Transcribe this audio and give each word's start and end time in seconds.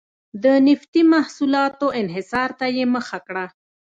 د 0.43 0.45
نفتي 0.67 1.01
محصولاتو 1.13 1.87
انحصار 2.01 2.49
ته 2.59 2.65
یې 2.75 2.85
مخه 2.95 3.19
کړه. 3.27 3.45